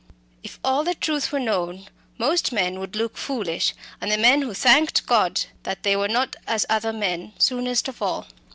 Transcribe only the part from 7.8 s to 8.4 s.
of all.